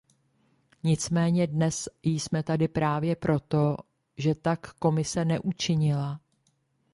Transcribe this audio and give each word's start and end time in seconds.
Nicméně 0.83 1.47
dnes 1.47 1.89
jsme 2.03 2.43
tady 2.43 2.67
právě 2.67 3.15
proto, 3.15 3.77
že 4.17 4.35
tak 4.35 4.73
Komise 4.73 5.25
neučinila. 5.25 6.19